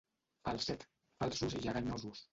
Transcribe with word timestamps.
Falset, 0.47 0.87
falsos 1.21 1.57
i 1.61 1.65
lleganyosos. 1.67 2.29